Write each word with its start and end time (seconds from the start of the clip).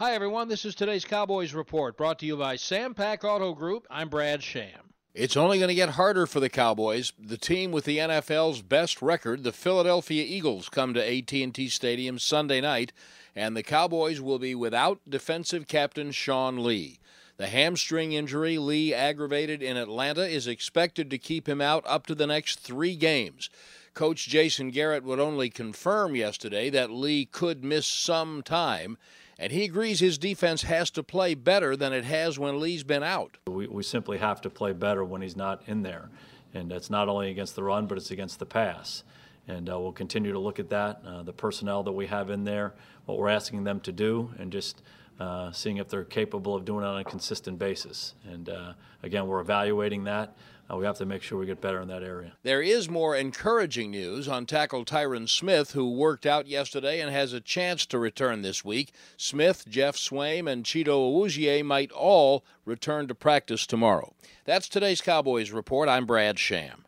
Hi, 0.00 0.12
everyone. 0.12 0.46
This 0.46 0.64
is 0.64 0.76
today's 0.76 1.04
Cowboys 1.04 1.52
Report 1.54 1.96
brought 1.96 2.20
to 2.20 2.26
you 2.26 2.36
by 2.36 2.54
Sam 2.54 2.94
Pack 2.94 3.24
Auto 3.24 3.52
Group. 3.52 3.84
I'm 3.90 4.08
Brad 4.08 4.44
Sham. 4.44 4.94
It's 5.12 5.36
only 5.36 5.58
going 5.58 5.70
to 5.70 5.74
get 5.74 5.88
harder 5.88 6.24
for 6.24 6.38
the 6.38 6.48
Cowboys. 6.48 7.12
The 7.18 7.36
team 7.36 7.72
with 7.72 7.84
the 7.84 7.98
NFL's 7.98 8.62
best 8.62 9.02
record, 9.02 9.42
the 9.42 9.50
Philadelphia 9.50 10.22
Eagles, 10.24 10.68
come 10.68 10.94
to 10.94 11.04
AT&T 11.04 11.68
Stadium 11.70 12.20
Sunday 12.20 12.60
night, 12.60 12.92
and 13.34 13.56
the 13.56 13.64
Cowboys 13.64 14.20
will 14.20 14.38
be 14.38 14.54
without 14.54 15.00
defensive 15.08 15.66
captain 15.66 16.12
Sean 16.12 16.62
Lee. 16.62 17.00
The 17.36 17.48
hamstring 17.48 18.12
injury 18.12 18.56
Lee 18.56 18.94
aggravated 18.94 19.64
in 19.64 19.76
Atlanta 19.76 20.28
is 20.28 20.46
expected 20.46 21.10
to 21.10 21.18
keep 21.18 21.48
him 21.48 21.60
out 21.60 21.82
up 21.88 22.06
to 22.06 22.14
the 22.14 22.28
next 22.28 22.60
3 22.60 22.94
games. 22.94 23.50
Coach 23.94 24.28
Jason 24.28 24.70
Garrett 24.70 25.02
would 25.02 25.18
only 25.18 25.50
confirm 25.50 26.14
yesterday 26.14 26.70
that 26.70 26.92
Lee 26.92 27.24
could 27.24 27.64
miss 27.64 27.88
some 27.88 28.44
time 28.44 28.96
and 29.38 29.52
he 29.52 29.64
agrees 29.64 30.00
his 30.00 30.18
defense 30.18 30.62
has 30.62 30.90
to 30.90 31.02
play 31.02 31.34
better 31.34 31.76
than 31.76 31.92
it 31.92 32.04
has 32.04 32.38
when 32.38 32.60
Lee's 32.60 32.82
been 32.82 33.02
out. 33.02 33.38
We, 33.46 33.66
we 33.66 33.82
simply 33.82 34.18
have 34.18 34.40
to 34.42 34.50
play 34.50 34.72
better 34.72 35.04
when 35.04 35.22
he's 35.22 35.36
not 35.36 35.62
in 35.66 35.82
there. 35.82 36.10
And 36.54 36.70
that's 36.70 36.90
not 36.90 37.08
only 37.08 37.30
against 37.30 37.54
the 37.54 37.62
run, 37.62 37.86
but 37.86 37.98
it's 37.98 38.10
against 38.10 38.38
the 38.38 38.46
pass. 38.46 39.04
And 39.46 39.70
uh, 39.70 39.78
we'll 39.78 39.92
continue 39.92 40.32
to 40.32 40.38
look 40.38 40.58
at 40.58 40.70
that, 40.70 41.02
uh, 41.06 41.22
the 41.22 41.32
personnel 41.32 41.82
that 41.84 41.92
we 41.92 42.06
have 42.06 42.30
in 42.30 42.44
there, 42.44 42.74
what 43.06 43.18
we're 43.18 43.28
asking 43.28 43.64
them 43.64 43.80
to 43.80 43.92
do, 43.92 44.30
and 44.38 44.50
just 44.50 44.82
uh, 45.18 45.52
seeing 45.52 45.78
if 45.78 45.88
they're 45.88 46.04
capable 46.04 46.54
of 46.54 46.64
doing 46.64 46.84
it 46.84 46.88
on 46.88 47.00
a 47.00 47.04
consistent 47.04 47.58
basis. 47.58 48.14
And 48.30 48.48
uh, 48.48 48.72
again, 49.02 49.26
we're 49.26 49.40
evaluating 49.40 50.04
that. 50.04 50.36
Uh, 50.70 50.76
we 50.76 50.84
have 50.84 50.98
to 50.98 51.06
make 51.06 51.22
sure 51.22 51.38
we 51.38 51.46
get 51.46 51.60
better 51.60 51.80
in 51.80 51.88
that 51.88 52.02
area. 52.02 52.32
There 52.42 52.60
is 52.60 52.90
more 52.90 53.16
encouraging 53.16 53.90
news 53.90 54.28
on 54.28 54.44
tackle 54.44 54.84
Tyron 54.84 55.28
Smith, 55.28 55.72
who 55.72 55.90
worked 55.90 56.26
out 56.26 56.46
yesterday 56.46 57.00
and 57.00 57.10
has 57.10 57.32
a 57.32 57.40
chance 57.40 57.86
to 57.86 57.98
return 57.98 58.42
this 58.42 58.64
week. 58.64 58.92
Smith, 59.16 59.64
Geoff 59.68 59.96
Swaim, 59.96 60.50
and 60.50 60.64
Chido 60.64 61.10
Awuzie 61.10 61.64
might 61.64 61.90
all 61.92 62.44
return 62.66 63.08
to 63.08 63.14
practice 63.14 63.66
tomorrow. 63.66 64.12
That's 64.44 64.68
today's 64.68 65.00
Cowboys 65.00 65.50
Report. 65.52 65.88
I'm 65.88 66.04
Brad 66.04 66.38
Sham. 66.38 66.84